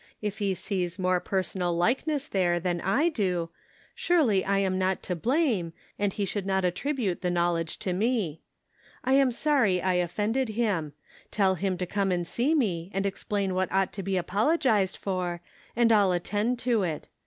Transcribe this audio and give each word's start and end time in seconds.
If 0.19 0.39
he 0.39 0.55
sees 0.55 0.97
more 0.97 1.19
personal 1.19 1.77
likeness 1.77 2.27
there 2.27 2.59
than 2.59 2.81
I 2.81 3.07
do, 3.09 3.51
surely 3.93 4.43
I 4.43 4.57
am 4.57 4.79
not 4.79 5.03
to 5.03 5.15
blame, 5.15 5.73
and 5.99 6.11
he 6.11 6.25
should 6.25 6.47
not 6.47 6.65
attribute 6.65 7.21
the 7.21 7.29
knowledge 7.29 7.77
to 7.85 7.93
me. 7.93 8.41
I 9.03 9.13
am 9.13 9.31
sorry 9.31 9.79
I 9.79 9.93
offended 9.93 10.49
him. 10.49 10.93
Tell 11.29 11.53
him 11.53 11.77
to 11.77 11.85
come 11.85 12.11
and 12.11 12.25
see 12.25 12.55
me, 12.55 12.89
and 12.95 13.05
explain 13.05 13.53
what 13.53 13.71
ought 13.71 13.93
to 13.93 14.01
be 14.01 14.17
apologized 14.17 14.97
for, 14.97 15.39
and 15.75 15.91
I'll 15.91 16.13
at 16.13 16.23
tend 16.23 16.57
to 16.65 16.81
it. 16.81 17.07